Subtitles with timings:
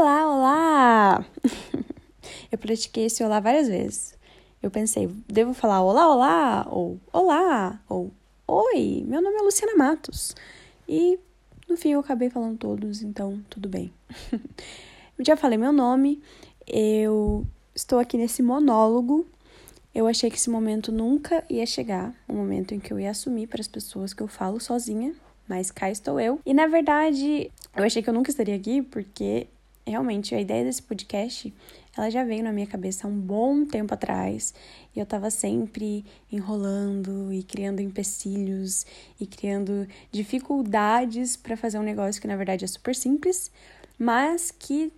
[0.00, 1.26] Olá, olá!
[2.50, 4.14] eu pratiquei esse olá várias vezes.
[4.62, 8.10] Eu pensei, devo falar olá, olá, ou olá, ou
[8.48, 10.34] oi, meu nome é Luciana Matos.
[10.88, 11.18] E
[11.68, 13.92] no fim eu acabei falando todos, então tudo bem.
[15.18, 16.22] eu já falei meu nome,
[16.66, 19.26] eu estou aqui nesse monólogo.
[19.94, 23.10] Eu achei que esse momento nunca ia chegar, o um momento em que eu ia
[23.10, 25.14] assumir para as pessoas que eu falo sozinha,
[25.46, 26.40] mas cá estou eu.
[26.46, 29.46] E na verdade, eu achei que eu nunca estaria aqui porque
[29.90, 31.52] realmente a ideia desse podcast,
[31.96, 34.54] ela já veio na minha cabeça há um bom tempo atrás,
[34.94, 38.86] e eu tava sempre enrolando e criando empecilhos
[39.20, 43.50] e criando dificuldades para fazer um negócio que na verdade é super simples,
[43.98, 44.92] mas que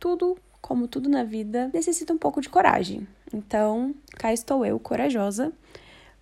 [0.00, 3.06] tudo, como tudo na vida, necessita um pouco de coragem.
[3.32, 5.52] Então, cá estou eu, corajosa,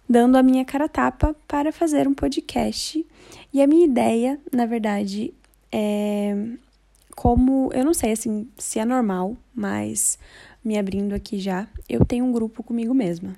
[0.08, 3.06] dando a minha cara tapa para fazer um podcast.
[3.52, 5.32] E a minha ideia, na verdade,
[5.72, 6.34] é
[7.20, 10.18] como, eu não sei assim se é normal, mas
[10.64, 13.36] me abrindo aqui já, eu tenho um grupo comigo mesma.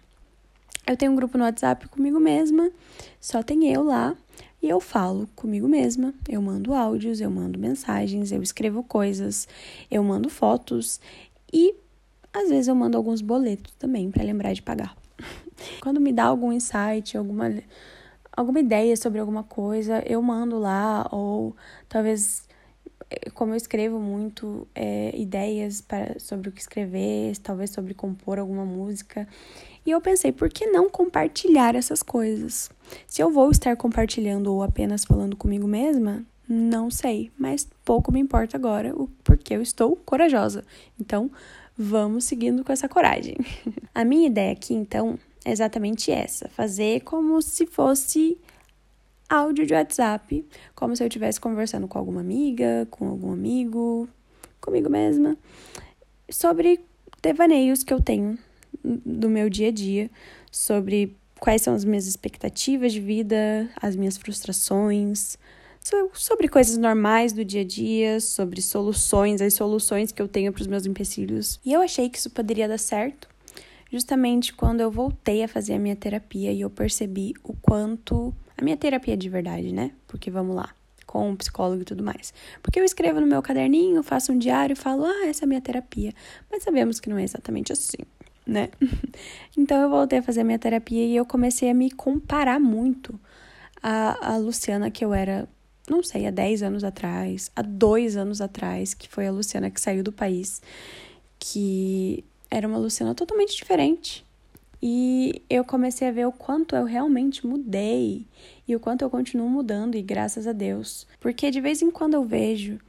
[0.87, 2.71] Eu tenho um grupo no WhatsApp comigo mesma,
[3.21, 4.17] só tem eu lá,
[4.63, 9.49] e eu falo comigo mesma, eu mando áudios, eu mando mensagens, eu escrevo coisas,
[9.91, 11.01] eu mando fotos
[11.53, 11.75] e
[12.33, 14.97] às vezes eu mando alguns boletos também para lembrar de pagar.
[15.83, 17.53] Quando me dá algum insight, alguma,
[18.31, 21.57] alguma ideia sobre alguma coisa, eu mando lá, ou
[21.89, 22.47] talvez,
[23.35, 28.65] como eu escrevo muito, é, ideias para, sobre o que escrever, talvez sobre compor alguma
[28.65, 29.27] música.
[29.85, 32.71] E eu pensei, por que não compartilhar essas coisas?
[33.07, 38.21] Se eu vou estar compartilhando ou apenas falando comigo mesma, não sei, mas pouco me
[38.21, 40.65] importa agora, porque eu estou corajosa.
[41.01, 41.31] Então,
[41.77, 43.37] vamos seguindo com essa coragem.
[43.95, 48.39] A minha ideia aqui, então, é exatamente essa: fazer como se fosse
[49.33, 54.07] áudio de WhatsApp, como se eu estivesse conversando com alguma amiga, com algum amigo,
[54.61, 55.39] comigo mesma,
[56.31, 56.81] sobre
[57.23, 58.39] devaneios que eu tenho
[58.85, 60.11] do meu dia a dia,
[60.51, 65.39] sobre quais são as minhas expectativas de vida, as minhas frustrações,
[66.13, 70.61] sobre coisas normais do dia a dia, sobre soluções, as soluções que eu tenho para
[70.61, 71.59] os meus empecilhos.
[71.65, 73.29] E eu achei que isso poderia dar certo,
[73.91, 78.65] justamente quando eu voltei a fazer a minha terapia e eu percebi o quanto a
[78.65, 79.93] minha terapia de verdade, né?
[80.07, 80.71] Porque vamos lá,
[81.07, 82.33] com um psicólogo e tudo mais.
[82.63, 85.49] Porque eu escrevo no meu caderninho, faço um diário e falo: "Ah, essa é a
[85.49, 86.13] minha terapia".
[86.51, 87.99] Mas sabemos que não é exatamente assim
[88.47, 88.71] né?
[89.57, 93.19] Então eu voltei a fazer a minha terapia e eu comecei a me comparar muito
[93.83, 95.49] a, a Luciana que eu era
[95.89, 99.81] não sei, há 10 anos atrás, há dois anos atrás, que foi a Luciana que
[99.81, 100.63] saiu do país,
[101.41, 104.25] que era uma Luciana totalmente diferente.
[104.83, 108.27] E eu comecei a ver o quanto eu realmente mudei
[108.67, 111.07] e o quanto eu continuo mudando, e graças a Deus.
[111.21, 112.81] Porque de vez em quando eu vejo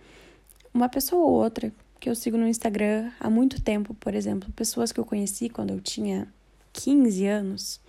[0.73, 4.91] uma pessoa ou outra que eu sigo no Instagram há muito tempo, por exemplo, pessoas
[4.91, 6.27] que eu conheci quando eu tinha
[6.73, 7.79] 15 anos,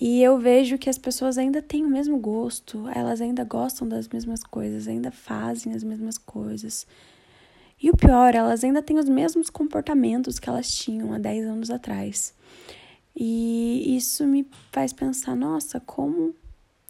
[0.00, 4.08] e eu vejo que as pessoas ainda têm o mesmo gosto, elas ainda gostam das
[4.08, 6.86] mesmas coisas, ainda fazem as mesmas coisas.
[7.80, 11.70] E o pior, elas ainda têm os mesmos comportamentos que elas tinham há 10 anos
[11.70, 12.32] atrás.
[13.14, 16.34] E isso me faz pensar, nossa, como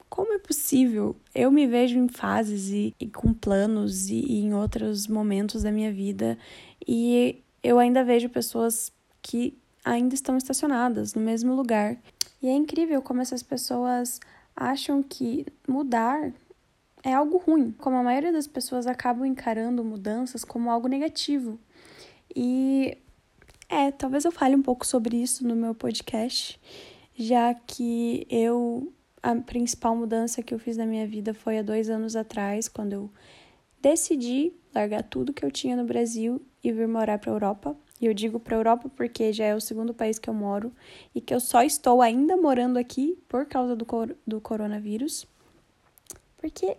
[0.09, 1.15] como é possível?
[1.35, 5.71] Eu me vejo em fases e, e com planos e, e em outros momentos da
[5.71, 6.39] minha vida
[6.87, 8.91] e eu ainda vejo pessoas
[9.21, 11.97] que ainda estão estacionadas no mesmo lugar.
[12.43, 14.21] E é incrível como essas pessoas
[14.57, 16.33] acham que mudar
[17.03, 21.59] é algo ruim, como a maioria das pessoas acabam encarando mudanças como algo negativo.
[22.35, 22.99] E
[23.69, 26.61] é, talvez eu fale um pouco sobre isso no meu podcast,
[27.15, 28.93] já que eu
[29.23, 32.93] a principal mudança que eu fiz na minha vida foi há dois anos atrás, quando
[32.93, 33.11] eu
[33.81, 37.77] decidi largar tudo que eu tinha no Brasil e vir morar para a Europa.
[38.01, 40.73] E eu digo para a Europa porque já é o segundo país que eu moro
[41.15, 45.27] e que eu só estou ainda morando aqui por causa do, cor do coronavírus.
[46.37, 46.77] Porque,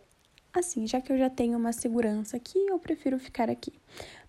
[0.53, 3.73] assim, já que eu já tenho uma segurança aqui, eu prefiro ficar aqui.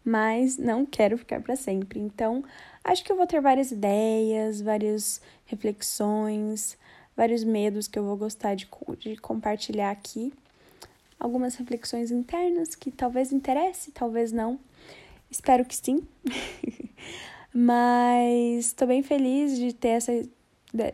[0.05, 2.01] Mas não quero ficar para sempre.
[2.01, 2.43] Então,
[2.83, 6.79] acho que eu vou ter várias ideias, várias reflexões,
[7.17, 8.69] vários medos que eu vou gostar de,
[8.99, 10.33] de compartilhar aqui.
[11.19, 14.59] Algumas reflexões internas que talvez interesse, talvez não.
[15.31, 16.03] Espero que sim.
[17.53, 20.13] Mas estou bem feliz de ter essa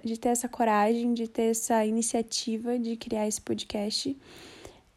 [0.02, 4.16] de ter essa coragem, de ter essa iniciativa de criar esse podcast.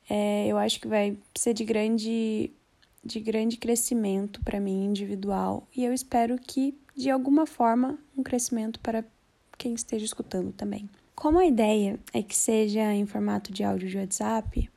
[0.09, 2.51] É, eu acho que vai ser de grande,
[3.03, 8.79] de grande crescimento para mim individual e eu espero que, de alguma forma, um crescimento
[8.79, 9.03] para
[9.57, 10.89] quem esteja escutando também.
[11.15, 14.69] Como a ideia é que seja em formato de áudio de WhatsApp,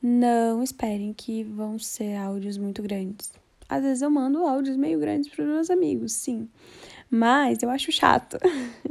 [0.00, 3.32] não esperem que vão ser áudios muito grandes.
[3.68, 6.48] às vezes eu mando áudios meio grandes para os meus amigos, sim.
[7.10, 8.38] Mas eu acho chato.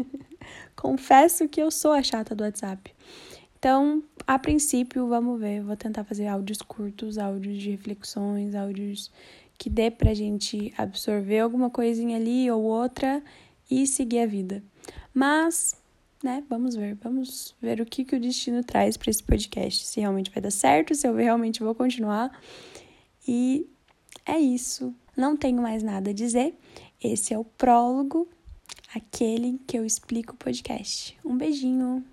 [0.76, 2.94] Confesso que eu sou a chata do WhatsApp.
[3.68, 5.62] Então, a princípio, vamos ver.
[5.62, 9.12] Vou tentar fazer áudios curtos, áudios de reflexões, áudios
[9.58, 13.22] que dê pra gente absorver alguma coisinha ali ou outra
[13.70, 14.64] e seguir a vida.
[15.14, 15.76] Mas,
[16.24, 16.96] né, vamos ver.
[17.04, 19.86] Vamos ver o que, que o destino traz para esse podcast.
[19.86, 22.42] Se realmente vai dar certo, se eu realmente vou continuar.
[23.28, 23.68] E
[24.26, 24.96] é isso.
[25.14, 26.58] Não tenho mais nada a dizer.
[27.04, 28.30] Esse é o prólogo,
[28.96, 31.18] aquele que eu explico o podcast.
[31.26, 32.06] Um beijinho.